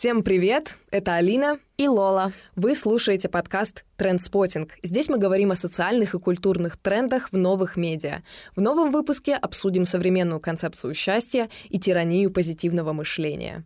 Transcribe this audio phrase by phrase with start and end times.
[0.00, 0.78] Всем привет!
[0.90, 2.32] Это Алина и Лола.
[2.56, 4.70] Вы слушаете подкаст «Трендспотинг».
[4.82, 8.22] Здесь мы говорим о социальных и культурных трендах в новых медиа.
[8.56, 13.62] В новом выпуске обсудим современную концепцию счастья и тиранию позитивного мышления.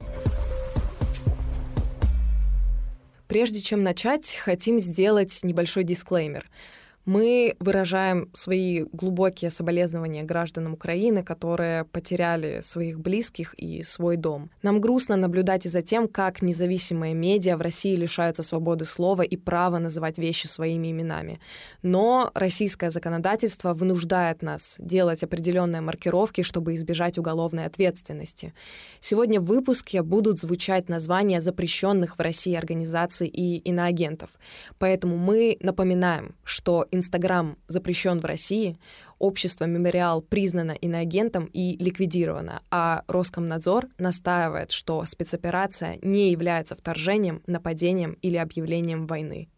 [3.29, 6.51] Прежде чем начать, хотим сделать небольшой дисклеймер–
[7.05, 14.51] мы выражаем свои глубокие соболезнования гражданам Украины, которые потеряли своих близких и свой дом.
[14.63, 19.37] Нам грустно наблюдать и за тем, как независимые медиа в России лишаются свободы слова и
[19.37, 21.41] права называть вещи своими именами.
[21.83, 28.55] Но российское законодательство вынуждает нас делать определенные маркировки, чтобы избежать уголовной ответственности.
[29.01, 34.31] Сегодня в выпуске будут звучать названия запрещенных в России организаций и иноагентов.
[34.79, 38.79] Поэтому мы напоминаем, что Инстаграм запрещен в России,
[39.19, 48.13] общество «Мемориал» признано иноагентом и ликвидировано, а Роскомнадзор настаивает, что спецоперация не является вторжением, нападением
[48.23, 49.49] или объявлением войны.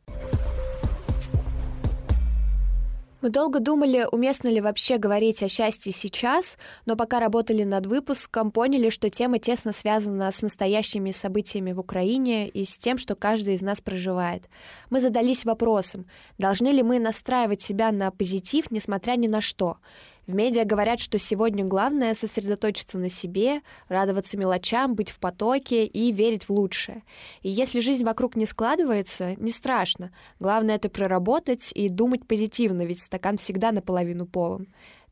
[3.26, 8.52] Мы долго думали, уместно ли вообще говорить о счастье сейчас, но пока работали над выпуском,
[8.52, 13.54] поняли, что тема тесно связана с настоящими событиями в Украине и с тем, что каждый
[13.54, 14.48] из нас проживает.
[14.90, 16.06] Мы задались вопросом,
[16.38, 19.78] должны ли мы настраивать себя на позитив, несмотря ни на что.
[20.26, 26.10] В медиа говорят, что сегодня главное сосредоточиться на себе, радоваться мелочам, быть в потоке и
[26.10, 27.04] верить в лучшее.
[27.42, 30.10] И если жизнь вокруг не складывается, не страшно.
[30.40, 34.66] Главное это проработать и думать позитивно, ведь стакан всегда наполовину полон.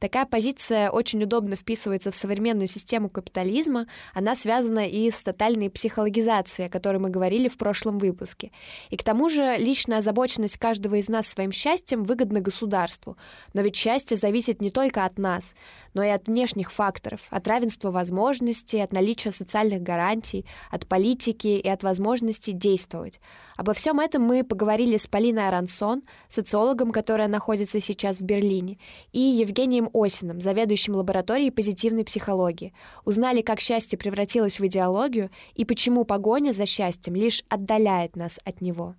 [0.05, 3.87] Такая позиция очень удобно вписывается в современную систему капитализма.
[4.13, 8.53] Она связана и с тотальной психологизацией, о которой мы говорили в прошлом выпуске.
[8.91, 13.17] И к тому же личная озабоченность каждого из нас своим счастьем выгодна государству.
[13.55, 15.55] Но ведь счастье зависит не только от нас,
[15.95, 21.69] но и от внешних факторов, от равенства возможностей, от наличия социальных гарантий, от политики и
[21.69, 23.21] от возможности действовать.
[23.57, 28.79] Обо всем этом мы поговорили с Полиной Арансон, социологом, которая находится сейчас в Берлине,
[29.13, 32.75] и Евгением Осиным, заведующим лабораторией позитивной психологии.
[33.05, 38.61] Узнали, как счастье превратилось в идеологию и почему погоня за счастьем лишь отдаляет нас от
[38.61, 38.97] него.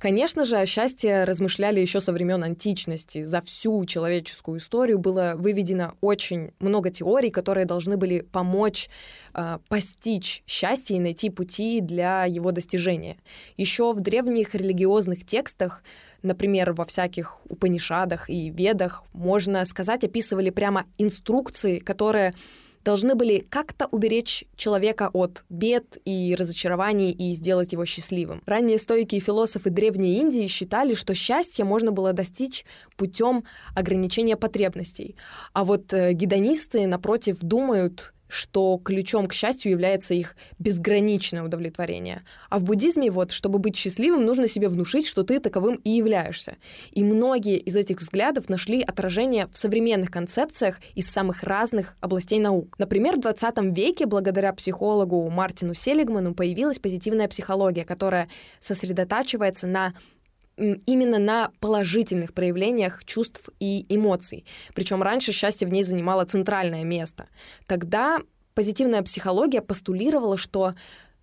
[0.00, 3.20] Конечно же, о счастье размышляли еще со времен античности.
[3.20, 8.88] За всю человеческую историю было выведено очень много теорий, которые должны были помочь
[9.34, 13.18] э, постичь счастье и найти пути для его достижения.
[13.58, 15.82] Еще в древних религиозных текстах
[16.22, 22.34] например, во всяких Упанишадах и Ведах, можно сказать, описывали прямо инструкции, которые
[22.84, 28.42] должны были как-то уберечь человека от бед и разочарований и сделать его счастливым.
[28.46, 32.64] Ранние стойкие философы Древней Индии считали, что счастье можно было достичь
[32.96, 35.16] путем ограничения потребностей.
[35.52, 42.22] А вот э, гедонисты, напротив, думают, что ключом к счастью является их безграничное удовлетворение.
[42.48, 46.56] А в буддизме вот, чтобы быть счастливым, нужно себе внушить, что ты таковым и являешься.
[46.92, 52.76] И многие из этих взглядов нашли отражение в современных концепциях из самых разных областей наук.
[52.78, 58.28] Например, в 20 веке благодаря психологу Мартину Селигману появилась позитивная психология, которая
[58.60, 59.94] сосредотачивается на
[60.56, 64.44] именно на положительных проявлениях чувств и эмоций.
[64.74, 67.28] Причем раньше счастье в ней занимало центральное место.
[67.66, 68.20] Тогда
[68.54, 70.74] позитивная психология постулировала, что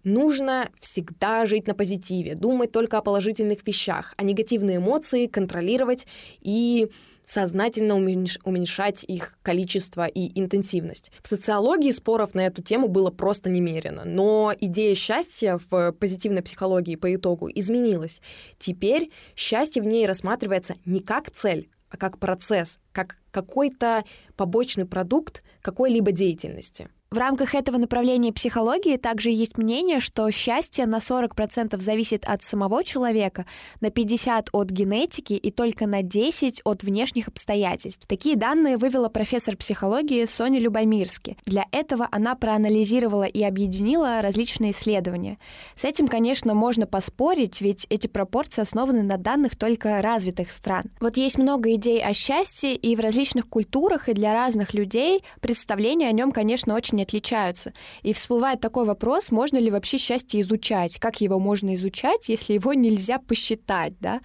[0.04, 6.08] нужно всегда жить на позитиве, думать только о положительных вещах, а негативные эмоции контролировать
[6.40, 6.90] и
[7.28, 11.12] сознательно уменьшать их количество и интенсивность.
[11.22, 16.96] В социологии споров на эту тему было просто немерено, но идея счастья в позитивной психологии
[16.96, 18.22] по итогу изменилась.
[18.58, 24.04] Теперь счастье в ней рассматривается не как цель, а как процесс, как какой-то
[24.36, 26.90] побочный продукт какой-либо деятельности.
[27.10, 32.84] В рамках этого направления психологии также есть мнение, что счастье на 40% зависит от самого
[32.84, 33.46] человека,
[33.80, 38.06] на 50% от генетики и только на 10% от внешних обстоятельств.
[38.08, 41.38] Такие данные вывела профессор психологии Соня Любомирски.
[41.46, 45.38] Для этого она проанализировала и объединила различные исследования.
[45.76, 50.84] С этим, конечно, можно поспорить, ведь эти пропорции основаны на данных только развитых стран.
[51.00, 56.10] Вот есть много идей о счастье, и в различных культурах и для разных людей представления
[56.10, 57.74] о нем, конечно, очень очень отличаются.
[58.04, 62.74] И всплывает такой вопрос, можно ли вообще счастье изучать, как его можно изучать, если его
[62.74, 64.22] нельзя посчитать, да?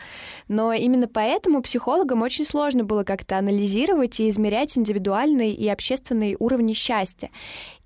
[0.49, 6.73] Но именно поэтому психологам очень сложно было как-то анализировать и измерять индивидуальный и общественный уровни
[6.75, 7.31] счастья.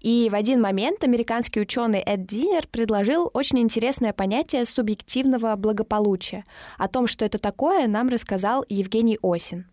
[0.00, 6.44] И в один момент американский ученый Эд Динер предложил очень интересное понятие субъективного благополучия.
[6.78, 9.66] О том, что это такое, нам рассказал Евгений Осин.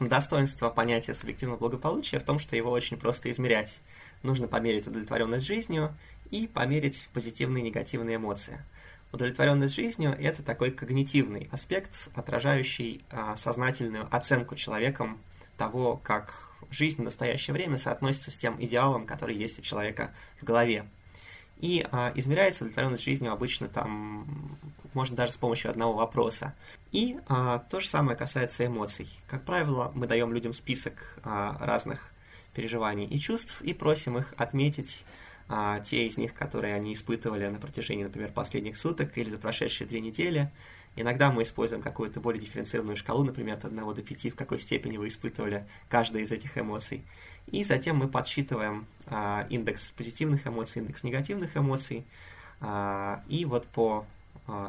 [0.00, 3.80] Достоинство понятия субъективного благополучия в том, что его очень просто измерять.
[4.22, 5.94] Нужно померить удовлетворенность жизнью
[6.30, 8.60] и померить позитивные и негативные эмоции.
[9.12, 15.18] Удовлетворенность жизнью– это такой когнитивный аспект, отражающий а, сознательную оценку человеком
[15.58, 20.44] того, как жизнь в настоящее время соотносится с тем идеалом, который есть у человека в
[20.44, 20.86] голове.
[21.58, 24.56] И а, измеряется удовлетворенность жизнью обычно там,
[24.94, 26.54] можно даже с помощью одного вопроса.
[26.92, 29.08] И а, то же самое касается эмоций.
[29.28, 32.12] Как правило, мы даем людям список а, разных
[32.54, 35.04] переживаний и чувств и просим их отметить
[35.48, 39.86] а, те из них, которые они испытывали на протяжении, например, последних суток или за прошедшие
[39.86, 40.50] две недели.
[40.96, 44.96] Иногда мы используем какую-то более дифференцированную шкалу, например, от 1 до 5, в какой степени
[44.96, 47.04] вы испытывали каждая из этих эмоций.
[47.46, 52.04] И затем мы подсчитываем а, индекс позитивных эмоций, индекс негативных эмоций,
[52.60, 54.06] а, и вот по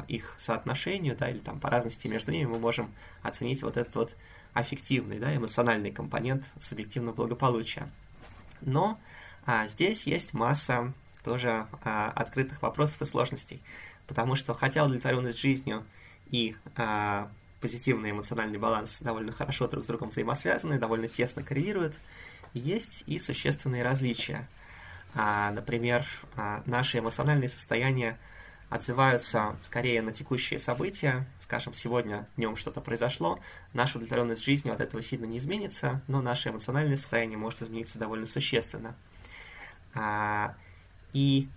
[0.08, 2.92] их соотношению, да, или там по разности между ними мы можем
[3.22, 4.16] оценить вот этот вот
[4.54, 7.88] аффективный, да, эмоциональный компонент субъективного благополучия.
[8.60, 8.98] Но
[9.46, 10.92] а, здесь есть масса
[11.24, 13.62] тоже а, открытых вопросов и сложностей,
[14.06, 15.84] потому что хотя удовлетворенность жизнью
[16.30, 17.30] и а,
[17.60, 21.94] позитивный эмоциональный баланс довольно хорошо друг с другом взаимосвязаны, довольно тесно коррелируют,
[22.54, 24.48] есть и существенные различия.
[25.14, 26.06] А, например,
[26.36, 28.18] а, наши эмоциональные состояния
[28.72, 31.26] отзываются скорее на текущие события.
[31.40, 33.38] Скажем, сегодня днем что-то произошло,
[33.74, 38.24] наша удовлетворенность жизнью от этого сильно не изменится, но наше эмоциональное состояние может измениться довольно
[38.24, 38.94] существенно.
[39.94, 40.54] А,
[41.12, 41.48] и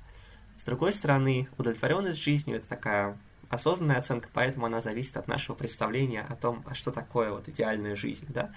[0.60, 3.18] с другой стороны, удовлетворенность жизнью это такая
[3.50, 7.96] осознанная оценка, поэтому она зависит от нашего представления о том, а что такое вот идеальная
[7.96, 8.52] жизнь, да.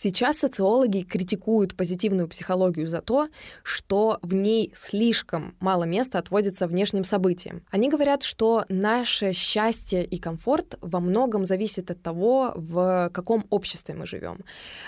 [0.00, 3.28] Сейчас социологи критикуют позитивную психологию за то,
[3.64, 7.62] что в ней слишком мало места отводится внешним событиям.
[7.72, 13.96] Они говорят, что наше счастье и комфорт во многом зависит от того, в каком обществе
[13.96, 14.44] мы живем.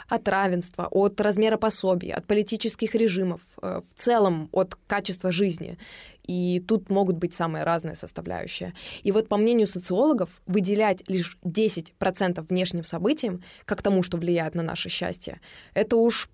[0.07, 5.77] От равенства, от размера пособий, от политических режимов, э, в целом от качества жизни.
[6.31, 8.73] И тут могут быть самые разные составляющие.
[9.03, 14.63] И вот по мнению социологов, выделять лишь 10% внешним событиям, как тому, что влияет на
[14.63, 15.41] наше счастье,
[15.75, 16.31] это уж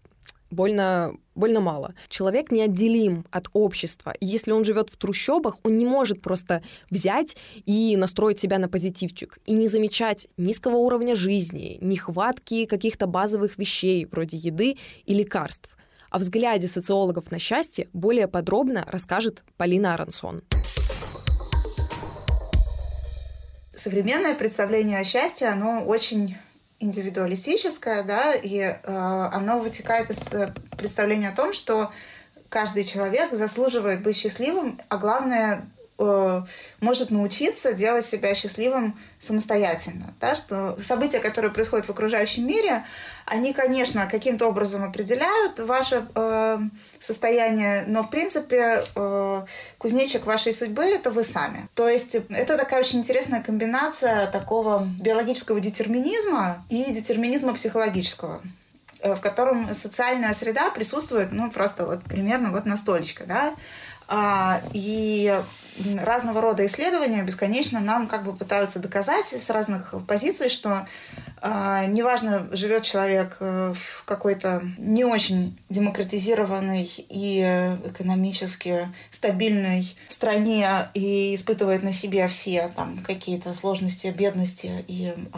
[0.51, 1.95] больно, больно мало.
[2.09, 4.13] Человек неотделим от общества.
[4.21, 7.35] И если он живет в трущобах, он не может просто взять
[7.65, 14.05] и настроить себя на позитивчик и не замечать низкого уровня жизни, нехватки каких-то базовых вещей
[14.05, 14.77] вроде еды
[15.07, 15.76] и лекарств.
[16.11, 20.43] О взгляде социологов на счастье более подробно расскажет Полина Арансон.
[23.75, 26.37] Современное представление о счастье, оно очень
[26.79, 30.33] индивидуалистическое, да, и э, оно вытекает из
[30.77, 31.91] представления о том, что
[32.49, 36.43] каждый человек заслуживает быть счастливым, а главное Э,
[36.81, 40.13] может научиться делать себя счастливым самостоятельно.
[40.21, 40.35] Да?
[40.35, 42.85] Что события, которые происходят в окружающем мире,
[43.25, 46.59] они, конечно, каким-то образом определяют ваше э,
[47.01, 49.45] состояние, но, в принципе, э,
[49.79, 51.67] кузнечик вашей судьбы– это вы сами.
[51.75, 58.43] То есть это такая очень интересная комбинация такого биологического детерминизма и детерминизма психологического
[59.01, 63.55] э, в котором социальная среда присутствует, ну, просто вот примерно вот настолько, да,
[64.09, 65.35] а, и
[66.01, 70.87] разного рода исследования бесконечно нам как бы пытаются доказать с разных позиций, что
[71.43, 77.41] э, неважно, живет человек э, в какой-то не очень демократизированной и
[77.85, 85.37] экономически стабильной стране и испытывает на себе все там какие-то сложности, бедности и э,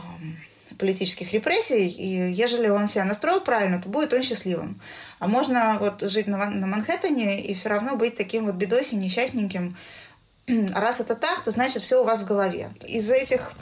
[0.78, 4.80] политических репрессий, и ежели он себя настроил правильно, то будет он счастливым.
[5.18, 9.76] А можно вот жить на, на Манхэттене и все равно быть таким вот бедоси, несчастненьким,
[10.75, 12.71] раз это так, то значит все у вас в голове.
[12.87, 13.52] Из этих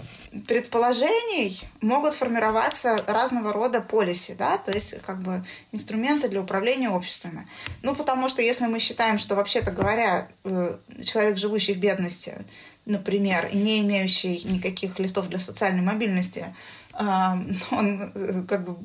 [0.47, 7.49] предположений могут формироваться разного рода полиси, да, то есть как бы инструменты для управления обществами.
[7.83, 12.45] Ну, потому что если мы считаем, что вообще-то говоря, э, человек, живущий в бедности,
[12.85, 16.55] например, и не имеющий никаких лифтов для социальной мобильности,
[17.71, 18.79] он э, как бы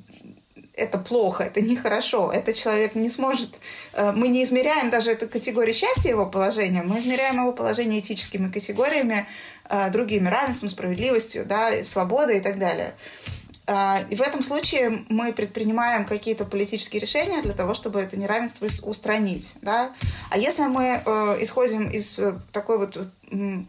[0.74, 3.50] это плохо, это нехорошо, этот человек не сможет...
[3.94, 8.52] Э, мы не измеряем даже эту категорию счастья его положения, мы измеряем его положение этическими
[8.52, 9.26] категориями,
[9.70, 12.94] э, другими, равенством, справедливостью, да, свободой и так далее.
[13.74, 18.68] А, и в этом случае мы предпринимаем какие-то политические решения для того, чтобы это неравенство
[18.84, 19.54] устранить.
[19.62, 19.94] Да?
[20.30, 22.98] А если мы э, исходим из э, такой вот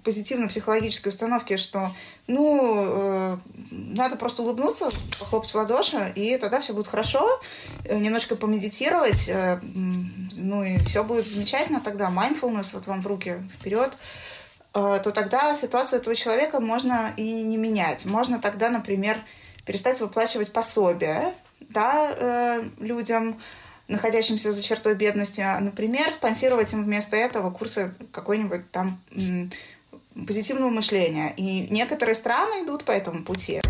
[0.02, 1.94] позитивно-психологической установки, что
[2.26, 3.36] ну, э,
[3.70, 4.90] надо просто улыбнуться,
[5.20, 7.40] похлопать в ладоши, и тогда все будет хорошо,
[7.88, 9.30] немножко помедитировать,
[9.62, 12.10] ну и все будет замечательно тогда.
[12.10, 13.92] Mindfulness вот вам в руки вперед.
[14.72, 18.04] то тогда ситуацию этого человека можно и не менять.
[18.04, 19.22] Можно тогда, например,
[19.64, 23.40] перестать выплачивать пособия да, э, людям,
[23.88, 29.00] находящимся за чертой бедности, а, например, спонсировать им вместо этого курсы какой-нибудь там
[30.26, 31.32] позитивного мышления.
[31.36, 33.60] И некоторые страны идут по этому пути.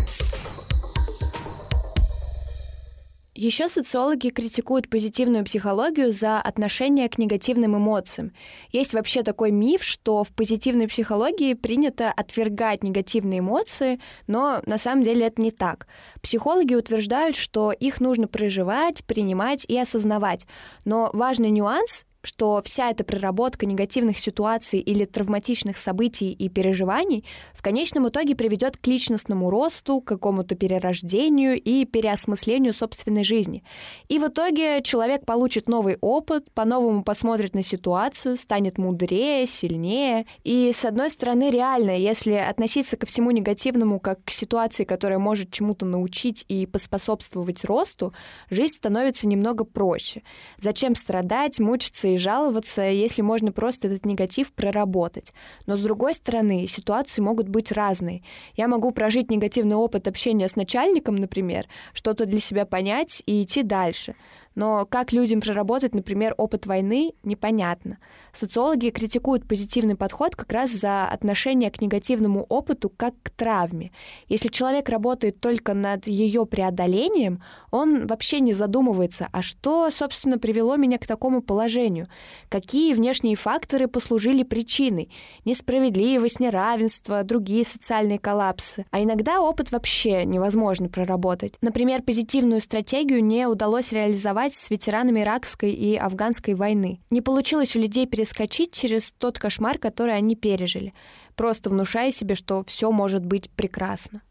[3.35, 8.31] Еще социологи критикуют позитивную психологию за отношение к негативным эмоциям.
[8.71, 15.01] Есть вообще такой миф, что в позитивной психологии принято отвергать негативные эмоции, но на самом
[15.01, 15.87] деле это не так.
[16.21, 20.45] Психологи утверждают, что их нужно проживать, принимать и осознавать.
[20.85, 27.61] Но важный нюанс что вся эта проработка негативных ситуаций или травматичных событий и переживаний в
[27.61, 33.63] конечном итоге приведет к личностному росту, к какому-то перерождению и переосмыслению собственной жизни.
[34.07, 40.25] И в итоге человек получит новый опыт, по-новому посмотрит на ситуацию, станет мудрее, сильнее.
[40.43, 45.51] И, с одной стороны, реально, если относиться ко всему негативному как к ситуации, которая может
[45.51, 48.13] чему-то научить и поспособствовать росту,
[48.49, 50.23] жизнь становится немного проще.
[50.57, 55.33] Зачем страдать, мучиться и жаловаться, если можно просто этот негатив проработать.
[55.65, 58.23] Но с другой стороны, ситуации могут быть разные.
[58.55, 63.63] Я могу прожить негативный опыт общения с начальником, например, что-то для себя понять и идти
[63.63, 64.15] дальше.
[64.55, 67.97] Но как людям проработать, например, опыт войны, непонятно.
[68.35, 73.91] Социологи критикуют позитивный подход как раз за отношение к негативному опыту как к травме.
[74.27, 80.77] Если человек работает только над ее преодолением, он вообще не задумывается, а что, собственно, привело
[80.77, 82.07] меня к такому положению?
[82.49, 85.11] Какие внешние факторы послужили причиной?
[85.45, 88.85] Несправедливость, неравенство, другие социальные коллапсы.
[88.89, 91.53] А иногда опыт вообще невозможно проработать.
[91.61, 96.99] Например, позитивную стратегию не удалось реализовать с ветеранами иракской и афганской войны.
[97.11, 100.93] Не получилось у людей перескочить через тот кошмар, который они пережили,
[101.35, 104.21] просто внушая себе, что все может быть прекрасно.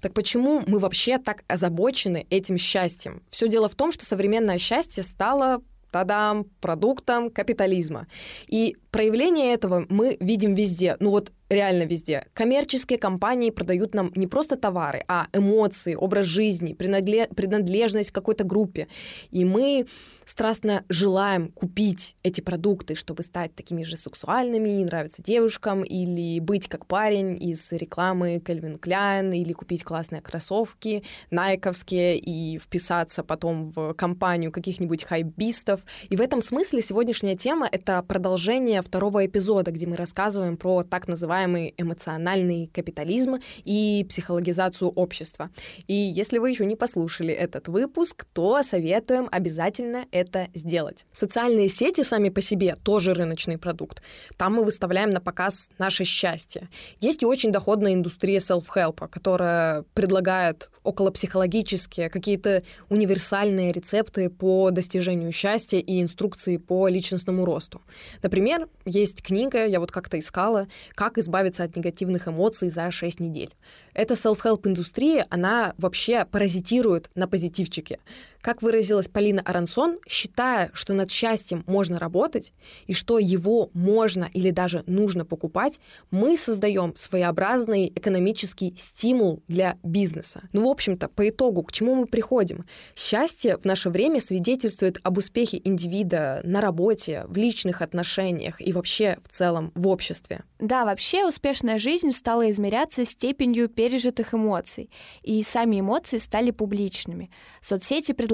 [0.00, 3.22] Так почему мы вообще так озабочены этим счастьем?
[3.28, 8.06] Все дело в том, что современное счастье стало тадам, продуктом капитализма.
[8.48, 10.96] И проявление этого мы видим везде.
[11.00, 12.26] Ну вот реально везде.
[12.32, 18.86] Коммерческие компании продают нам не просто товары, а эмоции, образ жизни, принадлежность к какой-то группе.
[19.32, 19.86] И мы
[20.24, 26.86] страстно желаем купить эти продукты, чтобы стать такими же сексуальными, нравиться девушкам, или быть как
[26.86, 34.50] парень из рекламы Calvin Klein, или купить классные кроссовки найковские и вписаться потом в компанию
[34.50, 35.84] каких-нибудь хайбистов.
[36.08, 41.08] И в этом смысле сегодняшняя тема— это продолжение второго эпизода, где мы рассказываем про так
[41.08, 45.50] называемый эмоциональный капитализм и психологизацию общества.
[45.88, 51.06] И если вы еще не послушали этот выпуск, то советуем обязательно это сделать.
[51.12, 54.02] Социальные сети сами по себе тоже рыночный продукт.
[54.36, 56.68] Там мы выставляем на показ наше счастье.
[57.00, 65.78] Есть и очень доходная индустрия self-help, которая предлагает околопсихологические, какие-то универсальные рецепты по достижению счастья
[65.78, 67.80] и инструкции по личностному росту.
[68.22, 73.54] Например, есть книга, я вот как-то искала, как избавиться от негативных эмоций за 6 недель.
[73.94, 77.98] Эта self-help индустрия, она вообще паразитирует на позитивчике.
[78.44, 82.52] Как выразилась Полина Арансон, считая, что над счастьем можно работать
[82.86, 90.42] и что его можно или даже нужно покупать, мы создаем своеобразный экономический стимул для бизнеса.
[90.52, 92.66] Ну, в общем-то, по итогу, к чему мы приходим?
[92.94, 99.16] Счастье в наше время свидетельствует об успехе индивида на работе, в личных отношениях и вообще
[99.24, 100.44] в целом в обществе.
[100.58, 104.90] Да, вообще успешная жизнь стала измеряться степенью пережитых эмоций,
[105.22, 107.30] и сами эмоции стали публичными.
[107.62, 108.33] Соцсети предлагают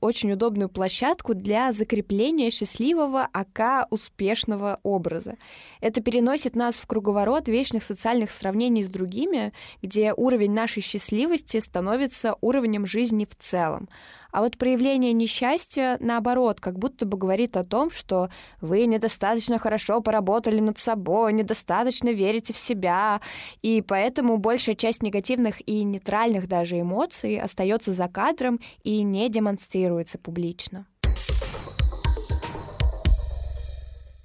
[0.00, 5.36] очень удобную площадку для закрепления счастливого, ака успешного образа.
[5.80, 9.52] Это переносит нас в круговорот вечных социальных сравнений с другими,
[9.82, 13.88] где уровень нашей счастливости становится уровнем жизни в целом.
[14.30, 18.28] А вот проявление несчастья, наоборот, как будто бы говорит о том, что
[18.60, 23.20] вы недостаточно хорошо поработали над собой, недостаточно верите в себя,
[23.62, 30.18] и поэтому большая часть негативных и нейтральных даже эмоций остается за кадром и не демонстрируется
[30.18, 30.86] публично.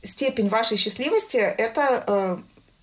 [0.03, 2.38] Степень вашей счастливости— это э,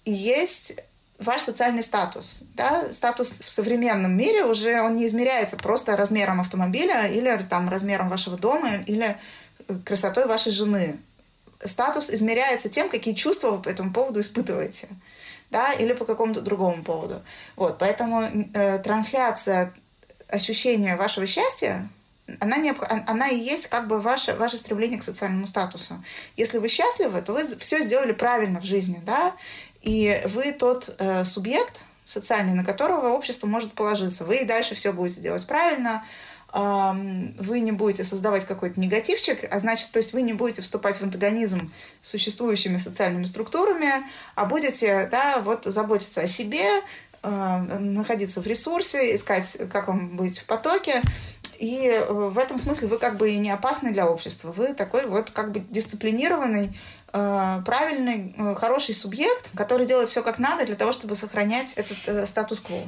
[0.06, 0.82] есть
[1.20, 2.42] ваш социальный статус.
[2.54, 2.92] Да?
[2.92, 8.36] Статус в современном мире уже он не измеряется просто размером автомобиля или там, размером вашего
[8.36, 9.16] дома или
[9.68, 10.98] э, красотой вашей жены.
[11.62, 14.88] Статус измеряется тем, какие чувства вы по этому поводу испытываете.
[15.50, 17.22] Да, или по какому-то другому поводу.
[17.56, 19.74] Вот, поэтому э, трансляция
[20.28, 21.88] ощущения вашего счастья
[22.38, 22.72] она, не,
[23.06, 26.02] она и есть как бы ваше, ваше стремление к социальному статусу.
[26.36, 29.34] Если вы счастливы, то вы все сделали правильно в жизни, да,
[29.82, 34.24] и вы тот э, субъект социальный, на которого общество может положиться.
[34.24, 36.04] Вы и дальше все будете делать правильно,
[36.52, 41.02] вы не будете создавать какой-то негативчик, а значит, то есть вы не будете вступать в
[41.02, 41.72] антагонизм
[42.02, 43.92] с существующими социальными структурами,
[44.34, 46.82] а будете, да, вот заботиться о себе,
[47.22, 51.02] находиться в ресурсе, искать, как вам быть в потоке.
[51.58, 54.50] И э, в этом смысле вы как бы и не опасны для общества.
[54.50, 56.70] Вы такой вот как бы дисциплинированный, э,
[57.12, 62.82] правильный, э, хороший субъект, который делает все как надо для того, чтобы сохранять этот статус-кво.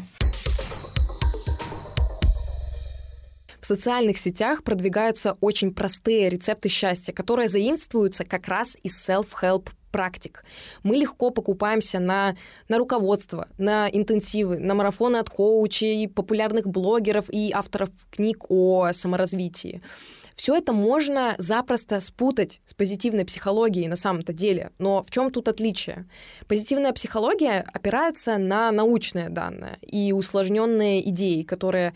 [3.60, 10.44] В социальных сетях продвигаются очень простые рецепты счастья, которые заимствуются как раз из self-help практик.
[10.82, 12.34] Мы легко покупаемся на,
[12.68, 19.80] на руководство, на интенсивы, на марафоны от коучей, популярных блогеров и авторов книг о саморазвитии.
[20.36, 24.70] Все это можно запросто спутать с позитивной психологией на самом-то деле.
[24.78, 26.06] Но в чем тут отличие?
[26.48, 31.94] Позитивная психология опирается на научные данные и усложненные идеи, которые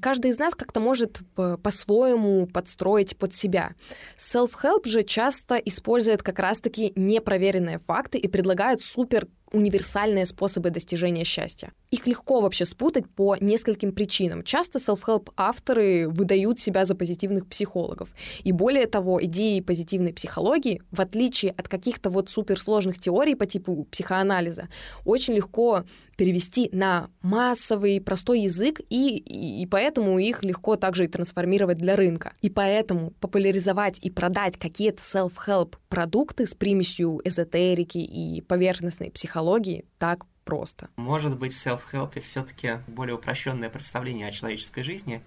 [0.00, 3.72] каждый из нас как-то может по-своему подстроить под себя.
[4.16, 11.72] Self-help же часто использует как раз-таки непроверенные факты и предлагает супер универсальные способы достижения счастья.
[11.90, 14.42] Их легко вообще спутать по нескольким причинам.
[14.42, 18.08] Часто self-help авторы выдают себя за позитивных психологов.
[18.42, 23.86] И более того, идеи позитивной психологии, в отличие от каких-то вот суперсложных теорий по типу
[23.90, 24.68] психоанализа,
[25.04, 25.84] очень легко
[26.16, 31.96] перевести на массовый, простой язык, и, и, и поэтому их легко также и трансформировать для
[31.96, 32.32] рынка.
[32.40, 40.26] И поэтому популяризовать и продать какие-то self-help продукты с примесью эзотерики и поверхностной психологии так
[40.44, 40.88] просто.
[40.96, 45.22] Может быть, в self-help все-таки более упрощенное представление о человеческой жизни,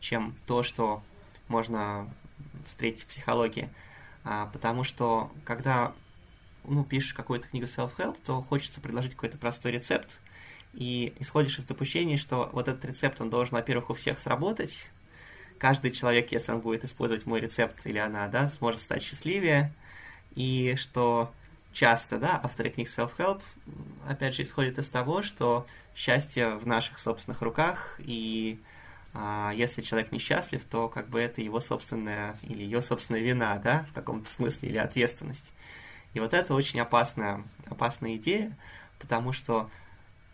[0.00, 1.02] чем то, что
[1.48, 2.08] можно
[2.66, 3.70] встретить в психологии.
[4.24, 5.94] А, потому что когда
[6.64, 10.20] ну, пишешь какую-то книгу self-help, то хочется предложить какой-то простой рецепт,
[10.74, 14.90] и исходишь из допущения, что вот этот рецепт, он должен, во-первых, у всех сработать.
[15.58, 19.72] Каждый человек, если он будет использовать мой рецепт или она, да, сможет стать счастливее.
[20.34, 21.32] И что
[21.72, 23.42] часто, да, авторы книг self-help,
[24.06, 28.60] опять же, исходят из того, что счастье в наших собственных руках, и
[29.14, 33.86] а, если человек несчастлив, то как бы это его собственная или ее собственная вина, да,
[33.90, 35.52] в каком-то смысле, или ответственность.
[36.14, 38.56] И вот это очень опасная, опасная идея,
[38.98, 39.70] потому что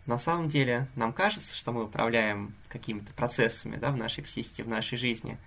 [0.05, 4.67] на самом деле нам кажется, что мы управляем какими-то процессами да, в нашей психике, в
[4.67, 5.37] нашей жизни,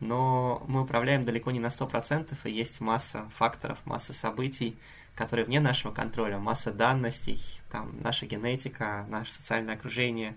[0.00, 4.76] но мы управляем далеко не на 100%, и есть масса факторов, масса событий,
[5.14, 10.36] которые вне нашего контроля, масса данностей, там, наша генетика, наше социальное окружение,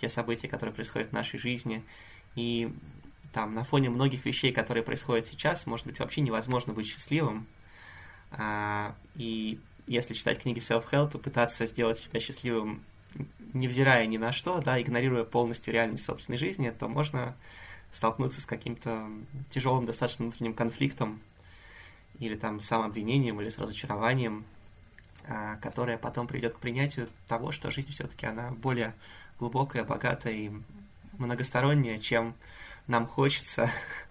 [0.00, 1.84] те события, которые происходят в нашей жизни.
[2.34, 2.74] И
[3.32, 7.46] там на фоне многих вещей, которые происходят сейчас, может быть, вообще невозможно быть счастливым.
[8.32, 12.82] А, и если читать книги self-help и пытаться сделать себя счастливым
[13.52, 17.34] невзирая ни на что, да, игнорируя полностью реальность собственной жизни, то можно
[17.92, 19.08] столкнуться с каким-то
[19.50, 21.20] тяжелым достаточно внутренним конфликтом
[22.18, 24.44] или там самообвинением или с разочарованием,
[25.26, 28.94] а, которое потом приведет к принятию того, что жизнь все-таки она более
[29.38, 30.50] глубокая, богатая и
[31.18, 32.34] многосторонняя, чем
[32.86, 33.70] нам хочется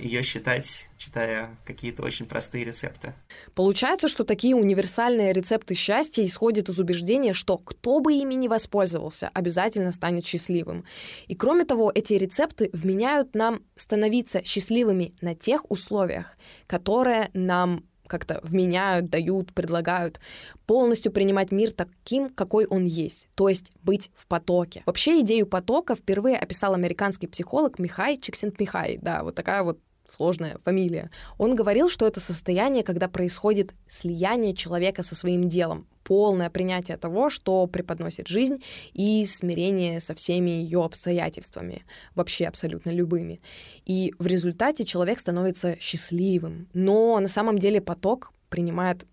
[0.00, 3.14] ее считать, читая какие-то очень простые рецепты.
[3.54, 9.30] Получается, что такие универсальные рецепты счастья исходят из убеждения, что кто бы ими не воспользовался,
[9.34, 10.84] обязательно станет счастливым.
[11.26, 18.40] И кроме того, эти рецепты вменяют нам становиться счастливыми на тех условиях, которые нам как-то
[18.42, 20.20] вменяют, дают, предлагают,
[20.66, 24.82] полностью принимать мир таким, какой он есть, то есть быть в потоке.
[24.86, 31.10] Вообще идею потока впервые описал американский психолог Михай Чиксент-Михай, да, вот такая вот сложная фамилия.
[31.38, 37.28] Он говорил, что это состояние, когда происходит слияние человека со своим делом, полное принятие того,
[37.30, 38.62] что преподносит жизнь,
[38.94, 43.40] и смирение со всеми ее обстоятельствами, вообще абсолютно любыми.
[43.84, 46.68] И в результате человек становится счастливым.
[46.74, 49.04] Но на самом деле поток принимает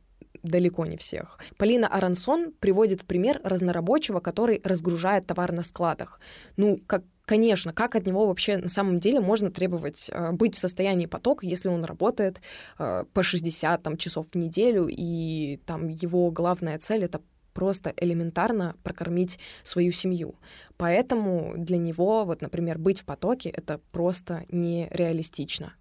[0.43, 1.39] далеко не всех.
[1.57, 6.19] Полина Арансон приводит в пример разнорабочего, который разгружает товар на складах.
[6.57, 10.59] Ну, как Конечно, как от него вообще на самом деле можно требовать э, быть в
[10.59, 12.41] состоянии потока, если он работает
[12.77, 17.21] э, по 60 там, часов в неделю, и там его главная цель— это
[17.53, 20.35] просто элементарно прокормить свою семью.
[20.75, 25.73] Поэтому для него, вот, например, быть в потоке— это просто нереалистично.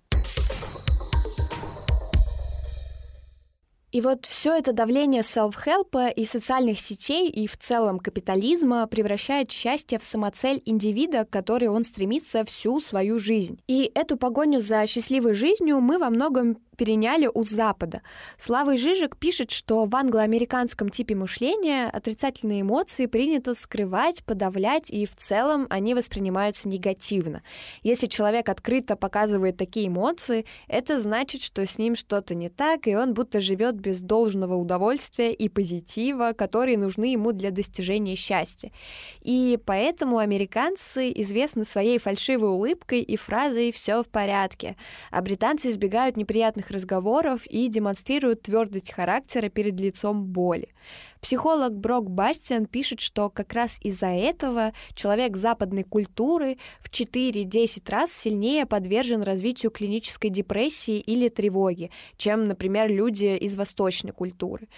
[3.92, 9.98] И вот все это давление селф-хелпа и социальных сетей, и в целом капитализма превращает счастье
[9.98, 13.60] в самоцель индивида, к которой он стремится всю свою жизнь.
[13.68, 18.02] И эту погоню за счастливой жизнью мы во многом переняли у Запада.
[18.38, 25.14] Славой Жижик пишет, что в англоамериканском типе мышления отрицательные эмоции принято скрывать, подавлять, и в
[25.14, 27.42] целом они воспринимаются негативно.
[27.82, 32.96] Если человек открыто показывает такие эмоции, это значит, что с ним что-то не так, и
[32.96, 38.72] он будто живет без должного удовольствия и позитива, которые нужны ему для достижения счастья.
[39.20, 44.76] И поэтому американцы известны своей фальшивой улыбкой и фразой «все в порядке»,
[45.10, 50.68] а британцы избегают неприятных неприятных разговоров и демонстрируют твердость характера перед лицом боли.
[51.20, 58.12] Психолог Брок Бастиан пишет, что как раз из-за этого человек западной культуры в 4-10 раз
[58.12, 64.68] сильнее подвержен развитию клинической депрессии или тревоги, чем, например, люди из восточной культуры.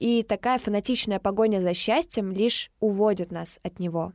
[0.00, 4.12] И такая фанатичная погоня за счастьем лишь уводит нас от него.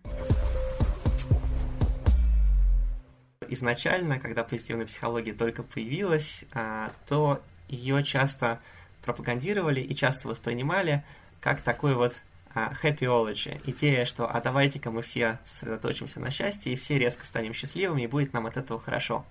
[3.49, 8.59] Изначально, когда позитивная психология только появилась, а, то ее часто
[9.03, 11.03] пропагандировали и часто воспринимали
[11.39, 12.13] как такой вот
[12.53, 13.61] а, happyology.
[13.65, 18.07] Идея, что а давайте-ка мы все сосредоточимся на счастье, и все резко станем счастливыми, и
[18.07, 19.25] будет нам от этого хорошо.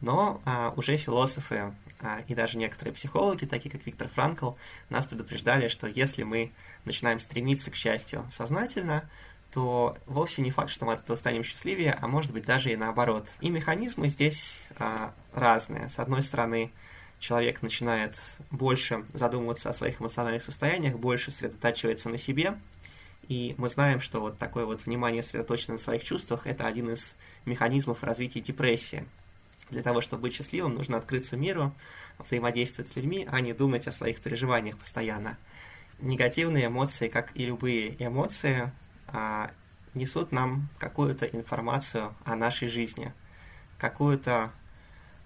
[0.00, 4.52] Но а, уже философы а, и даже некоторые психологи, такие как Виктор Франкл,
[4.90, 6.52] нас предупреждали, что если мы
[6.84, 9.08] начинаем стремиться к счастью сознательно,
[9.52, 12.76] то вовсе не факт, что мы от этого станем счастливее, а может быть даже и
[12.76, 13.26] наоборот.
[13.40, 15.88] И механизмы здесь а, разные.
[15.90, 16.72] С одной стороны,
[17.18, 18.16] человек начинает
[18.50, 22.56] больше задумываться о своих эмоциональных состояниях, больше сосредотачивается на себе,
[23.28, 27.16] и мы знаем, что вот такое вот внимание сосредоточено на своих чувствах– это один из
[27.44, 29.06] механизмов развития депрессии.
[29.70, 31.72] Для того, чтобы быть счастливым, нужно открыться миру,
[32.18, 35.38] взаимодействовать с людьми, а не думать о своих переживаниях постоянно.
[36.00, 38.72] Негативные эмоции, как и любые эмоции,
[39.94, 43.12] несут нам какую-то информацию о нашей жизни,
[43.78, 44.52] какую-то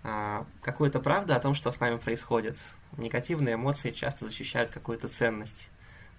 [0.08, 2.56] а, какую-то правду о том, что с нами происходит.
[2.96, 5.68] Негативные эмоции часто защищают какую-то ценность.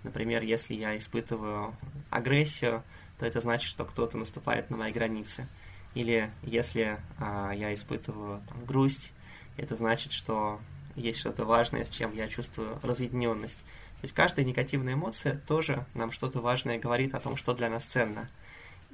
[0.03, 1.73] Например, если я испытываю
[2.09, 2.83] агрессию,
[3.17, 5.47] то это значит, что кто-то наступает на мои границы.
[5.93, 9.13] Или если а, я испытываю там, грусть,
[9.55, 10.59] это значит, что
[10.97, 13.57] есть что-то важное, с чем я чувствую разъединенность.
[14.01, 17.83] То есть каждая негативная эмоция тоже нам что-то важное говорит о том, что для нас
[17.83, 18.29] ценно.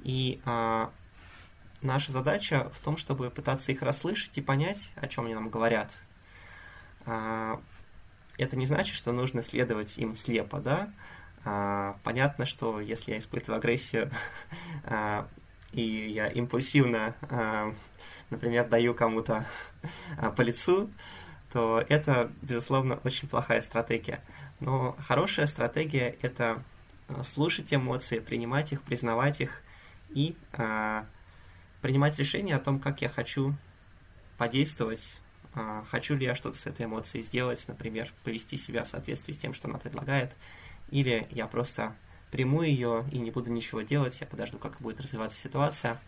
[0.02, 0.90] И а,
[1.82, 5.92] наша задача в том, чтобы пытаться их расслышать и понять, о чем они нам говорят.
[7.06, 7.60] А,
[8.38, 10.90] это не значит, что нужно следовать им слепо, да?
[11.44, 14.10] А, понятно, что если я испытываю агрессию,
[14.84, 15.28] а,
[15.72, 17.74] и я импульсивно, а,
[18.30, 19.44] например, даю кому-то
[20.18, 20.90] а, по лицу,
[21.52, 24.20] то это, безусловно, очень плохая стратегия.
[24.60, 26.62] Но хорошая стратегия– это
[27.08, 29.62] э, слушать эмоции, принимать их, признавать их
[30.10, 31.06] и а,
[31.82, 33.54] принимать решение о том, как я хочу
[34.38, 35.20] подействовать,
[35.54, 39.38] а, хочу ли я что-то с этой эмоцией сделать, например, повести себя в соответствии с
[39.38, 40.32] тем, что она предлагает,
[40.90, 41.94] или я просто
[42.30, 46.00] приму ее и не буду ничего делать, я подожду, как будет развиваться ситуация.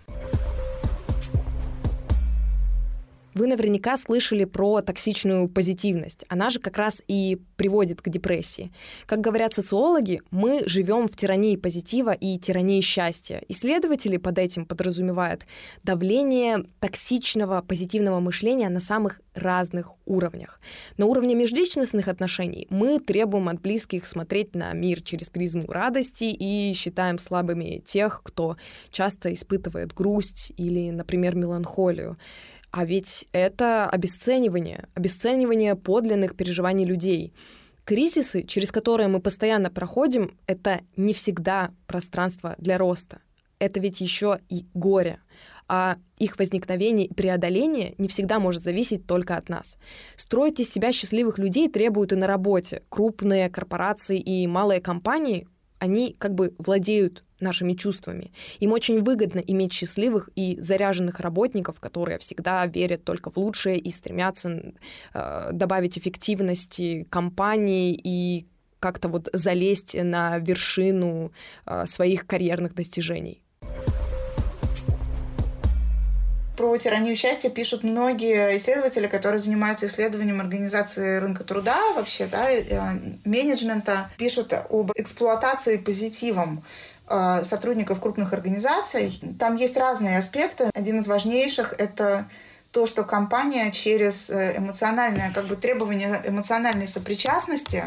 [3.37, 6.25] Вы наверняка слышали про токсичную позитивность.
[6.31, 8.73] Она же как раз и приводит к депрессии.
[9.05, 13.43] Как говорят социологи, мы живем в тирании позитива и тирании счастья.
[13.49, 15.45] Исследователи под этим подразумевают
[15.83, 20.59] давление токсичного позитивного мышления на самых разных уровнях.
[20.97, 26.73] На уровне межличностных отношений мы требуем от близких смотреть на мир через призму радости и
[26.75, 28.57] считаем слабыми тех, кто
[28.91, 32.17] часто испытывает грусть или, например, меланхолию.
[32.77, 37.33] А ведь это обесценивание, обесценивание подлинных переживаний людей.
[37.87, 43.21] Кризисы, через которые мы постоянно проходим, это не всегда пространство для роста.
[43.59, 45.21] Это ведь еще и горе.
[45.69, 49.79] А их возникновение и преодоление не всегда может зависеть только от нас.
[50.17, 52.83] Строить из себя счастливых людей требуют и на работе.
[52.91, 58.33] Крупные корпорации и малые компании, они как бы владеют нашими чувствами.
[58.61, 63.91] Им очень выгодно иметь счастливых и заряженных работников, которые всегда верят только в лучшее и
[63.91, 64.73] стремятся
[65.13, 68.47] э, добавить эффективности компании и
[68.79, 71.33] как-то вот залезть на вершину
[71.67, 73.43] э, своих карьерных достижений.
[76.67, 82.65] Про тиранию счастья пишут многие исследователи, которые занимаются исследованием организации рынка труда вообще, да, э,
[83.25, 86.65] менеджмента, пишут об эксплуатации позитивом
[87.09, 89.21] Э, сотрудников крупных организаций.
[89.39, 90.71] Там есть разные аспекты.
[90.75, 92.27] Один из важнейших— это
[92.73, 97.85] то, что компания через э, эмоциональное, как бы требование эмоциональной сопричастности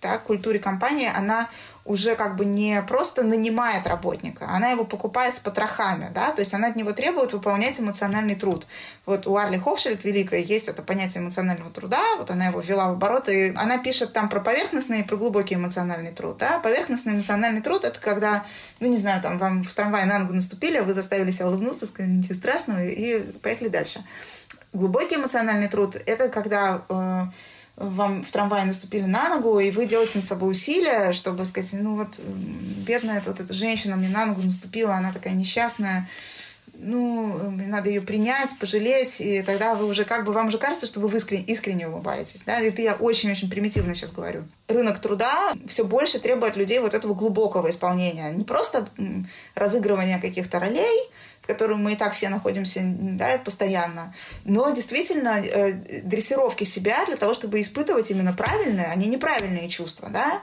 [0.00, 1.48] да, к культуре компании, она
[1.86, 6.52] уже как бы не просто нанимает работника, она его покупает с потрохами, да, то есть
[6.52, 8.66] она от него требует выполнять эмоциональный труд.
[9.06, 12.92] Вот у Арли Хохшельд великая есть это понятие эмоционального труда, вот она его ввела в
[12.92, 16.58] оборот, и она пишет там про поверхностный и про глубокий эмоциональный труд, да.
[16.58, 18.44] Поверхностный эмоциональный труд— это когда,
[18.80, 21.86] ну, не знаю, там вам в трамвае на ногу наступили, а вы заставили себя улыбнуться,
[21.86, 24.04] сказать, ничего страшного, и поехали дальше.
[24.72, 27.26] Глубокий эмоциональный труд— это когда э,
[27.76, 31.96] вам в трамвае наступили на ногу, и вы делаете над собой усилия, чтобы сказать, ну
[31.96, 36.08] вот бедная вот эта женщина мне на ногу наступила, она такая несчастная,
[36.78, 41.00] ну, надо ее принять, пожалеть, и тогда вы уже как бы, вам уже кажется, что
[41.00, 42.42] вы искренне, искренне улыбаетесь.
[42.44, 42.60] Да?
[42.60, 44.44] Это я очень-очень примитивно сейчас говорю.
[44.68, 48.30] Рынок труда все больше требует людей вот этого глубокого исполнения.
[48.30, 48.88] Не просто
[49.54, 51.10] разыгрывания каких-то ролей,
[51.42, 54.12] в котором мы и так все находимся да, постоянно,
[54.44, 60.08] но действительно э, дрессировки себя для того, чтобы испытывать именно правильные, а не неправильные чувства.
[60.10, 60.42] Да?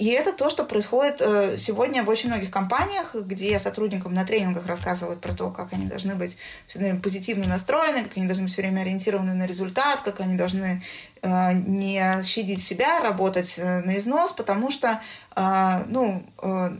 [0.00, 4.64] И это то, что происходит э, сегодня в очень многих компаниях, где сотрудникам на тренингах
[4.64, 8.52] рассказывают про то, как они должны быть все время позитивно настроены, как они должны быть
[8.54, 10.82] все время ориентированы на результат, как они должны
[11.20, 15.02] э, не щадить себя, работать э, на износ, потому что
[15.88, 16.24] ну,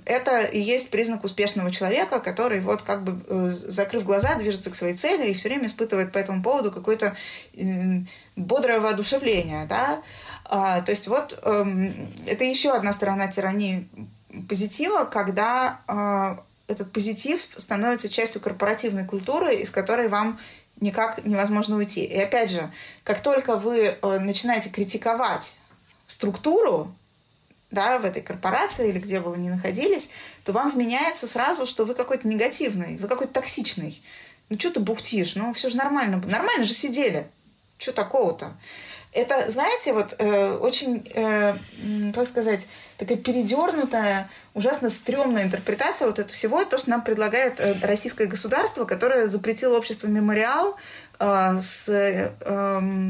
[0.05, 4.97] это и есть признак успешного человека, который вот как бы закрыв глаза, движется к своей
[4.97, 7.17] цели и все время испытывает по этому поводу какое-то
[8.35, 9.67] бодрое воодушевление.
[9.67, 10.03] Да?
[10.53, 13.89] А, то есть вот эм, это еще одна сторона тирании
[14.49, 20.41] позитива, когда э, этот позитив становится частью корпоративной культуры, из которой вам
[20.81, 22.05] никак невозможно уйти.
[22.05, 22.69] И опять же,
[23.05, 25.55] как только вы э, начинаете критиковать
[26.09, 26.93] структуру,
[27.71, 30.11] да, в этой корпорации или где бы вы ни находились,
[30.43, 34.03] то вам вменяется сразу, что вы какой-то негативный, вы какой-то токсичный.
[34.49, 35.37] Ну, что ты бухтишь?
[35.37, 36.21] Ну, все же нормально.
[36.27, 37.29] Нормально же сидели.
[37.79, 38.53] Что такого-то?
[39.13, 41.55] Это, знаете, вот э, очень, э,
[42.15, 47.75] как сказать, такая передернутая, ужасно стрёмная интерпретация вот этого всего, то, что нам предлагает э,
[47.83, 50.77] российское государство, которое запретило общество «Мемориал»
[51.19, 52.31] э, с, э,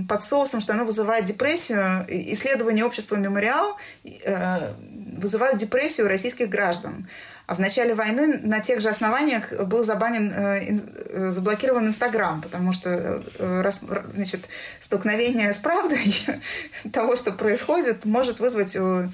[0.08, 2.06] под соусом, что оно вызывает депрессию.
[2.08, 4.72] Исследования общества «Мемориал» э,
[5.18, 7.08] вызывают депрессию российских граждан.
[7.50, 12.72] А в начале войны на тех же основаниях был забанен, э, э, заблокирован Инстаграм, потому
[12.72, 13.70] что э,
[14.14, 14.42] значит,
[14.78, 16.14] столкновение с правдой
[16.92, 19.10] того, что происходит, может вызвать у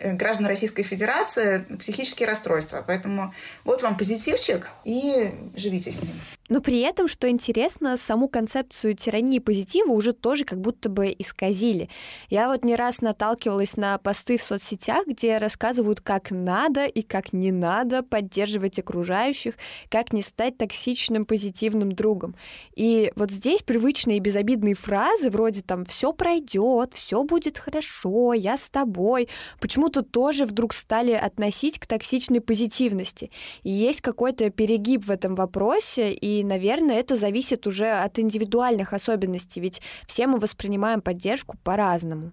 [0.00, 2.84] граждан Российской Федерации психические расстройства.
[2.86, 3.32] Поэтому
[3.64, 6.12] вот вам позитивчик и живите с ним.
[6.48, 11.88] Но при этом, что интересно, саму концепцию тирании позитива уже тоже как будто бы исказили.
[12.30, 17.32] Я вот не раз наталкивалась на посты в соцсетях, где рассказывают, как надо и как
[17.32, 19.54] не надо поддерживать окружающих,
[19.90, 22.34] как не стать токсичным позитивным другом.
[22.74, 28.70] И вот здесь привычные безобидные фразы вроде там «все пройдет», «все будет хорошо», «я с
[28.70, 29.28] тобой»
[29.60, 33.30] почему-то тоже вдруг стали относить к токсичной позитивности.
[33.62, 39.60] И есть какой-то перегиб в этом вопросе, и наверное, это зависит уже от индивидуальных особенностей,
[39.60, 42.32] ведь все мы воспринимаем поддержку по-разному.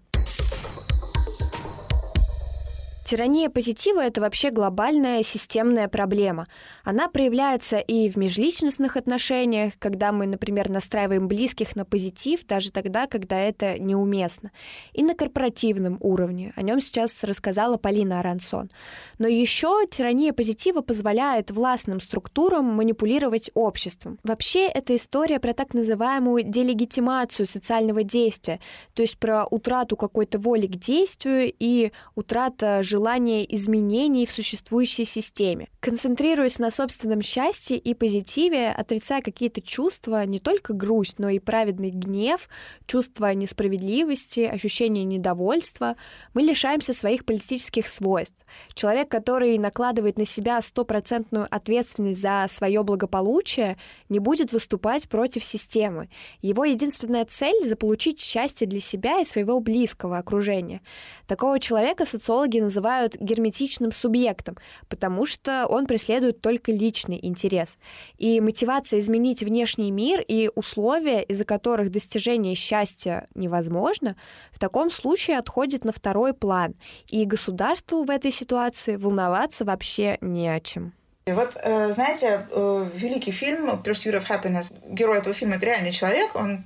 [3.06, 6.46] Тирания позитива— это вообще глобальная системная проблема.
[6.84, 13.06] Она проявляется и в межличностных отношениях, когда мы, например, настраиваем близких на позитив, даже тогда,
[13.06, 14.50] когда это неуместно,
[14.92, 16.52] и на корпоративном уровне.
[16.56, 18.72] О нем сейчас рассказала Полина Арансон.
[19.20, 24.18] Но еще тирания позитива позволяет властным структурам манипулировать обществом.
[24.24, 28.60] Вообще, это история про так называемую делегитимацию социального действия,
[28.96, 35.68] то есть про утрату какой-то воли к действию и утрата желание изменений в существующей системе.
[35.82, 41.90] Концентрируясь на собственном счастье и позитиве, отрицая какие-то чувства, не только грусть, но и праведный
[41.90, 42.48] гнев,
[42.88, 45.98] чувство несправедливости, ощущение недовольства,
[46.34, 48.38] мы лишаемся своих политических свойств.
[48.74, 53.78] Человек, который накладывает на себя стопроцентную ответственность за свое благополучие,
[54.08, 56.08] не будет выступать против системы.
[56.42, 60.82] Его единственная цель— заполучить счастье для себя и своего близкого окружения.
[61.28, 64.58] Такого человека социологи называют называют герметичным субъектом,
[64.90, 67.78] потому что он преследует только личный интерес.
[68.18, 74.16] И мотивация изменить внешний мир и условия, из-за которых достижение счастья невозможно,
[74.52, 76.76] в таком случае отходит на второй план.
[77.10, 80.94] И государству в этой ситуации волноваться вообще не о чем.
[81.26, 86.36] Вот, э, знаете, э, великий фильм «Pursuit of Happiness», герой этого фильма— это реальный человек,
[86.36, 86.66] он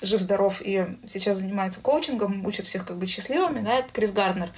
[0.00, 4.50] жив-здоров и сейчас занимается коучингом, учит всех как быть счастливыми, да, это Крис Гарднер.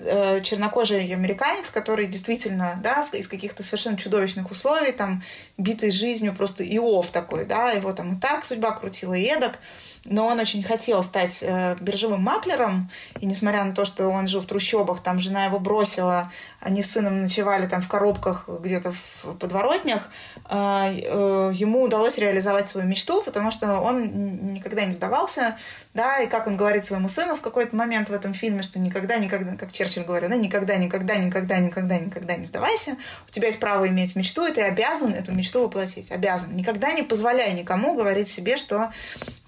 [0.00, 5.22] Э, чернокожий американец, который действительно, да, из каких-то совершенно чудовищных условий, там,
[5.56, 9.58] битый жизнью, просто Иов такой, да, его там и так судьба крутила, и эдак,
[10.04, 14.40] но он очень хотел стать э, биржевым маклером, и несмотря на то, что он жил
[14.40, 16.30] в трущобах, там жена его бросила,
[16.60, 20.08] они с сыном ночевали там в коробках где-то в подворотнях,
[20.48, 25.56] э, э, ему удалось реализовать свою мечту, потому что он никогда не сдавался,
[25.94, 29.18] да, и как он говорит своему сыну в какой-то момент в этом фильме, что никогда,
[29.18, 33.60] никогда, как Черчилль говорил, да, никогда, никогда, никогда, никогда, никогда не сдавайся, у тебя есть
[33.60, 36.56] право иметь мечту, и ты обязан эту мечту воплотить, обязан.
[36.56, 38.90] Никогда не позволяй никому говорить себе, что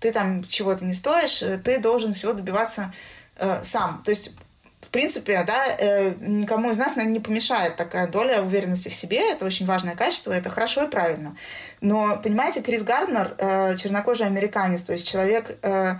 [0.01, 2.93] ты там чего-то не стоишь, ты должен всего добиваться
[3.37, 4.03] э, сам.
[4.05, 4.33] То есть
[4.81, 9.31] в принципе, да, э, никому из нас, наверное, не помешает такая доля уверенности в себе.
[9.31, 11.37] Это очень важное качество, это хорошо и правильно.
[11.81, 15.97] Но, понимаете, Крис Гарднер, э, чернокожий американец, то есть человек э,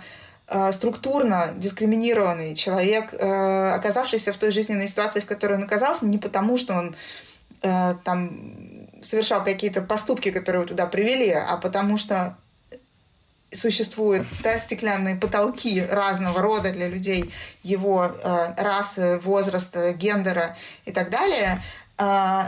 [0.47, 6.17] э структурно дискриминированный, человек, э, оказавшийся в той жизненной ситуации, в которой он оказался, не
[6.17, 6.95] потому, что он
[7.61, 12.35] э, там совершал какие-то поступки, которые его туда привели, а потому что
[13.53, 17.33] существуют да, стеклянные потолки разного рода для людей,
[17.63, 21.63] его э, расы, возраста, гендера и так далее,
[21.97, 22.03] э,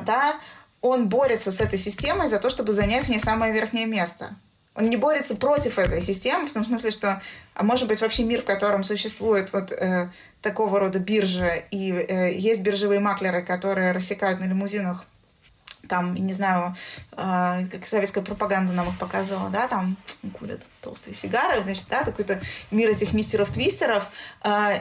[0.05, 0.35] да,
[0.81, 4.35] он борется с этой системой за то, чтобы занять в ней самое верхнее место.
[4.75, 7.21] Он не борется против этой системы, в том смысле, что,
[7.53, 10.09] а может быть, вообще мир, в котором существует вот э,
[10.41, 15.05] такого рода биржа, и э, есть биржевые маклеры, которые рассекают на лимузинах
[15.93, 16.75] там, не знаю,
[17.11, 19.95] э, как советская пропаганда нам их показывала, да, там
[20.39, 24.09] курят толстые сигары, значит, да, такой-то мир этих мистеров-твистеров,
[24.43, 24.79] э,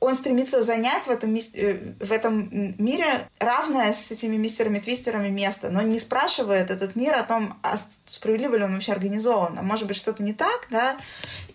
[0.00, 5.80] он стремится занять в этом, э, в этом мире равное с этими мистерами-твистерами место, но
[5.82, 9.96] не спрашивает этот мир о том, а справедливо ли он вообще организован, а может быть
[9.96, 10.96] что-то не так, да,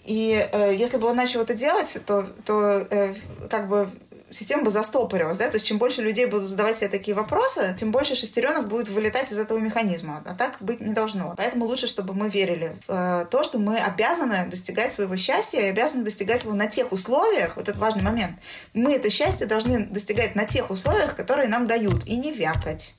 [0.06, 3.16] и э, если бы он начал это делать, то, то э,
[3.50, 3.90] как бы
[4.32, 7.92] система бы застопорилась, да, то есть чем больше людей будут задавать себе такие вопросы, тем
[7.92, 11.34] больше шестеренок будет вылетать из этого механизма, а так быть не должно.
[11.38, 15.70] Поэтому лучше, чтобы мы верили в э, то, что мы обязаны достигать своего счастья и
[15.70, 18.36] обязаны достигать его на тех условиях, вот это важный момент,
[18.74, 22.94] мы это счастье должны достигать на тех условиях, которые нам дают, и не вякать.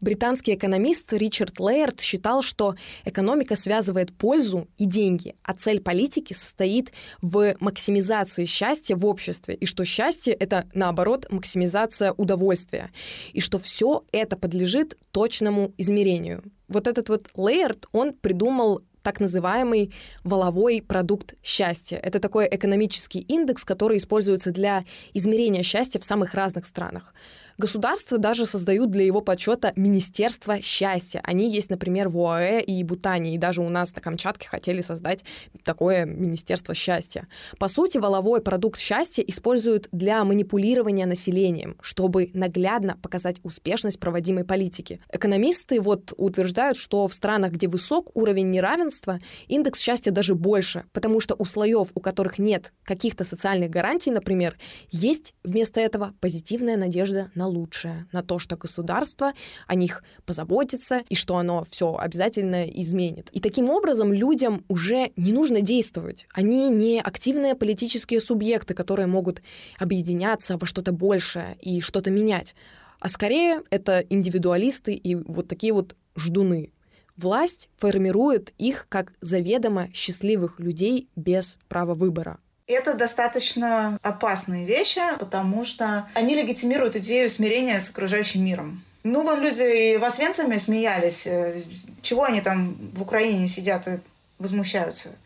[0.00, 6.92] Британский экономист Ричард Лейерт считал, что экономика связывает пользу и деньги, а цель политики состоит
[7.20, 12.90] в максимизации счастья в обществе, и что счастье— это, наоборот, максимизация удовольствия,
[13.32, 16.44] и что все это подлежит точному измерению.
[16.68, 21.96] Вот этот вот Лейерт, он придумал так называемый воловой продукт счастья.
[21.96, 24.84] Это такой экономический индекс, который используется для
[25.14, 27.14] измерения счастья в самых разных странах.
[27.58, 31.20] Государства даже создают для его подсчета Министерство счастья.
[31.24, 35.24] Они есть, например, в ОАЭ и Бутане, и даже у нас на Камчатке хотели создать
[35.64, 37.26] такое Министерство счастья.
[37.58, 45.00] По сути, воловой продукт счастья используют для манипулирования населением, чтобы наглядно показать успешность проводимой политики.
[45.12, 49.18] Экономисты вот утверждают, что в странах, где высок уровень неравенства,
[49.48, 54.56] индекс счастья даже больше, потому что у слоев, у которых нет каких-то социальных гарантий, например,
[54.92, 59.32] есть вместо этого позитивная надежда на лучшее, на то, что государство
[59.66, 63.30] о них позаботится и что оно все обязательно изменит.
[63.32, 66.26] И таким образом людям уже не нужно действовать.
[66.32, 69.42] Они не активные политические субъекты, которые могут
[69.78, 72.54] объединяться во что-то большее и что-то менять.
[73.00, 76.72] А скорее это индивидуалисты и вот такие вот ждуны.
[77.16, 82.38] Власть формирует их как заведомо счастливых людей без права выбора.
[82.68, 88.84] Это достаточно опасные вещи, потому что они легитимируют идею смирения с окружающим миром.
[89.04, 91.26] Ну, вон люди и в Освенциме смеялись.
[91.26, 91.62] Э,
[92.02, 94.00] чего они там в Украине сидят и
[94.38, 95.16] возмущаются?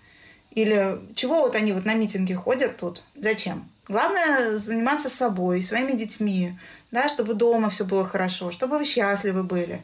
[0.52, 3.02] Или чего вот они вот на митинги ходят тут?
[3.16, 3.68] Зачем?
[3.88, 6.56] Главное заниматься собой, своими детьми,
[6.92, 9.82] да, чтобы дома все было хорошо, чтобы вы счастливы были.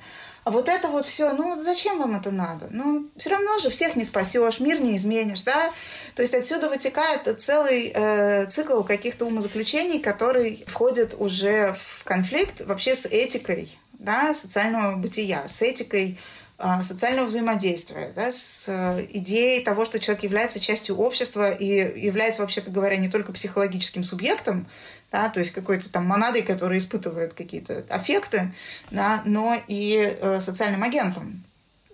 [0.48, 2.68] А вот это вот все, ну вот зачем вам это надо?
[2.70, 5.74] Ну, все равно же всех не спасешь, мир не изменишь, да?
[6.14, 12.94] То есть отсюда вытекает целый э, цикл каких-то умозаключений, который входит уже в конфликт вообще
[12.94, 16.18] с этикой, да, социального бытия, с этикой
[16.60, 21.66] а, социального взаимодействия, да, с э, идеей того, что человек является частью общества и
[22.00, 24.66] является, вообще-то говоря, не только психологическим субъектом,
[25.10, 28.52] да, то есть какой-то там монадой, которая испытывает какие-то аффекты,
[28.90, 31.44] да, но и э, социальным агентом,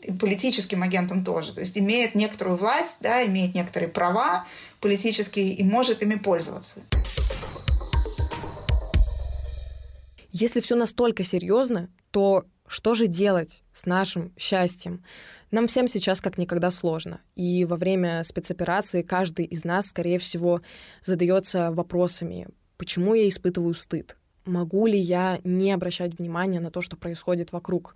[0.03, 4.45] и политическим агентом тоже, то есть имеет некоторую власть, да, имеет некоторые права
[4.81, 6.81] политические и может ими пользоваться.
[10.31, 15.05] Если все настолько серьезно, то что же делать с нашим счастьем?
[15.51, 17.21] Нам всем сейчас как никогда сложно.
[17.37, 20.63] И во время спецоперации каждый из нас, скорее всего,
[21.03, 24.17] задается вопросами, почему я испытываю стыд?
[24.45, 27.95] Могу ли я не обращать внимания на то, что происходит вокруг?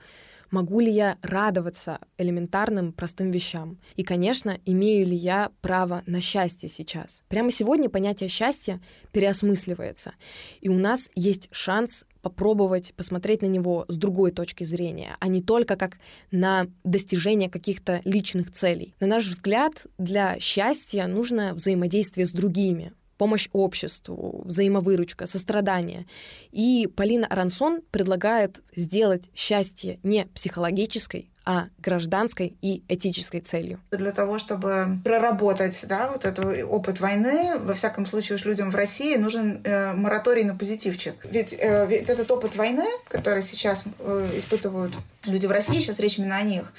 [0.50, 3.78] Могу ли я радоваться элементарным, простым вещам?
[3.96, 7.22] И, конечно, имею ли я право на счастье сейчас?
[7.28, 8.80] Прямо сегодня понятие счастья
[9.12, 10.14] переосмысливается.
[10.62, 15.42] И у нас есть шанс попробовать посмотреть на него с другой точки зрения, а не
[15.42, 15.98] только как
[16.30, 18.94] на достижение каких-то личных целей.
[19.00, 26.06] На наш взгляд, для счастья нужно взаимодействие с другими, помощь обществу, взаимовыручка, сострадание.
[26.52, 33.80] И Полина Арансон предлагает сделать счастье не психологической, а гражданской и этической целью.
[33.90, 38.74] Для того, чтобы проработать да, вот этот опыт войны, во всяком случае уж людям в
[38.74, 41.14] России нужен э, мораторий на позитивчик.
[41.24, 44.92] Ведь, э, ведь этот опыт войны, который сейчас э, испытывают
[45.24, 46.74] люди в России, сейчас речь именно о них,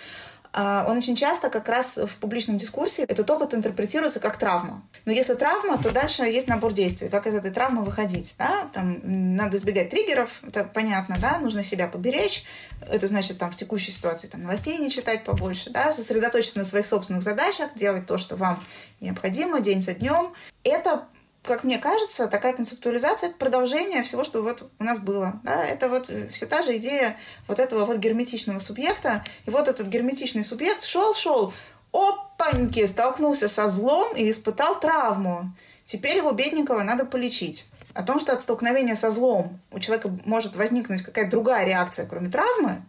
[0.54, 4.84] он очень часто как раз в публичном дискурсе этот опыт интерпретируется как травма.
[5.06, 8.36] Но если травма, то дальше есть набор действий, как из этой травмы выходить.
[8.40, 8.70] Да?
[8.74, 12.46] Там, надо избегать триггеров, это понятно, да, нужно себя поберечь.
[12.82, 15.92] Это значит там, в текущей ситуации там, новостей не читать побольше, да?
[15.92, 18.64] сосредоточиться на своих собственных задачах, делать то, что вам
[19.02, 20.34] необходимо день за днем.
[20.64, 21.06] Это
[21.50, 25.42] как мне кажется, такая концептуализация— это продолжение всего, что вот у нас было.
[25.44, 25.66] Да?
[25.66, 29.26] Это вот все та же идея вот этого вот герметичного субъекта.
[29.48, 31.52] И вот этот герметичный субъект шел-шел,
[31.92, 35.52] опаньки, столкнулся со злом и испытал травму.
[35.86, 37.66] Теперь его бедненького надо полечить.
[37.96, 42.30] О том, что от столкновения со злом у человека может возникнуть какая-то другая реакция, кроме
[42.30, 42.84] травмы,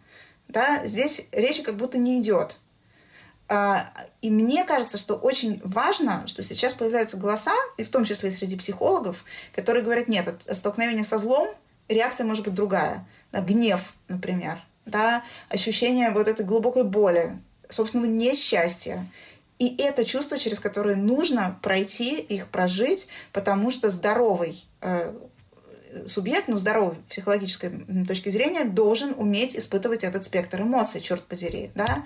[0.49, 2.59] да, здесь речи как будто не идет.
[3.53, 3.91] А,
[4.23, 8.55] и мне кажется, что очень важно, что сейчас появляются голоса, и в том числе среди
[8.55, 11.49] психологов, которые говорят, нет, от столкновения со злом
[11.89, 13.05] реакция может быть другая.
[13.33, 17.37] Да, гнев, например, да, ощущение вот этой глубокой боли,
[17.69, 19.05] собственного несчастья.
[19.59, 25.13] И это чувство, через которое нужно пройти, их прожить, потому что здоровый э,
[26.07, 32.05] субъект, ну, здоровый психологической точки зрения, должен уметь испытывать этот спектр эмоций, черт подери, да.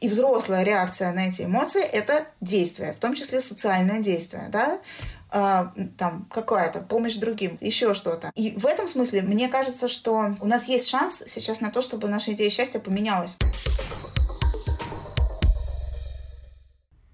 [0.00, 4.80] И взрослая реакция на эти эмоции– это действие, в том числе социальное действие, да,
[5.30, 8.30] а, там какая-то помощь другим, еще что-то.
[8.34, 12.08] И в этом смысле мне кажется, что у нас есть шанс сейчас на то, чтобы
[12.08, 13.36] наша идея счастья поменялась.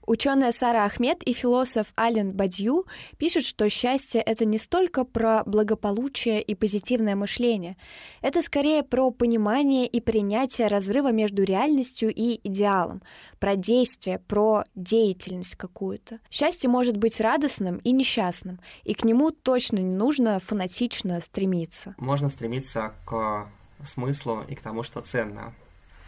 [0.07, 2.87] Ученая Сара Ахмед и философ Ален Бадью
[3.19, 7.77] пишут, что счастье— это не столько про благополучие и позитивное мышление.
[8.21, 13.03] Это скорее про понимание и принятие разрыва между реальностью и идеалом,
[13.39, 16.19] про действие, про деятельность какую-то.
[16.31, 21.95] Счастье может быть радостным и несчастным, и к нему точно не нужно фанатично стремиться.
[21.99, 23.49] Можно стремиться к
[23.85, 25.55] смыслу и к тому, что ценно.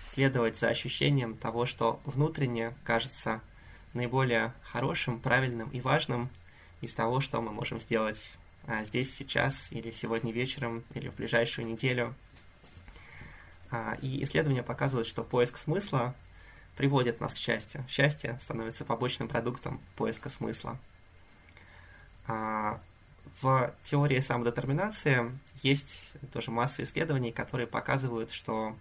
[0.09, 3.41] Следовать за ощущением того, что внутренне кажется
[3.95, 6.29] наиболее хорошим, правильным и важным
[6.81, 8.37] из того, что мы можем сделать
[8.67, 12.15] а, здесь, сейчас, или сегодня вечером, или в ближайшую неделю.
[13.71, 16.15] А, и исследования показывают, что поиск смысла
[16.77, 17.85] приводит нас к счастью.
[17.89, 20.79] Счастье становится побочным продуктом поиска смысла.
[22.27, 22.81] А,
[23.43, 28.77] в теории самодетерминации есть тоже масса исследований, которые показывают, что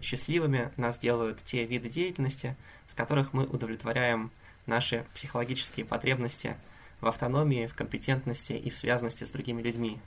[0.00, 2.56] счастливыми нас делают те виды деятельности,
[2.90, 4.30] в которых мы удовлетворяем
[4.68, 6.56] наши психологические потребности
[7.00, 9.98] в автономии, в компетентности и в связанности с другими людьми.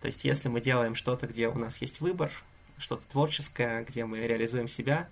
[0.00, 2.30] То есть если мы делаем что-то, где у нас есть выбор,
[2.78, 5.08] что-то творческое, где мы реализуем себя,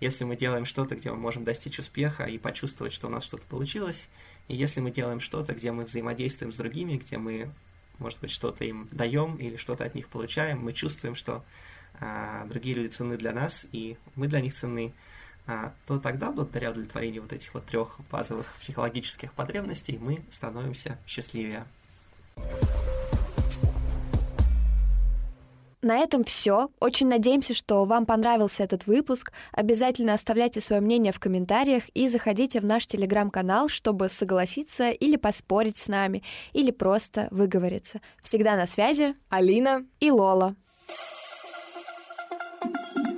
[0.00, 3.44] если мы делаем что-то, где мы можем достичь успеха и почувствовать, что у нас что-то
[3.46, 4.08] получилось,
[4.48, 7.50] и если мы делаем что-то, где мы взаимодействуем с другими, где мы,
[7.98, 11.44] может быть, что-то им даем или что-то от них получаем, мы чувствуем, что
[12.00, 14.94] а, другие люди ценны для нас, и мы для них ценны,
[15.86, 21.64] то тогда, благодаря удовлетворению вот этих вот трех базовых психологических потребностей, мы становимся счастливее.
[25.82, 26.68] На этом все.
[26.78, 29.32] Очень надеемся, что вам понравился этот выпуск.
[29.50, 35.78] Обязательно оставляйте свое мнение в комментариях и заходите в наш телеграм-канал, чтобы согласиться или поспорить
[35.78, 36.22] с нами,
[36.52, 38.02] или просто выговориться.
[38.22, 40.54] Всегда на связи Алина и Лола.
[42.62, 43.09] thank you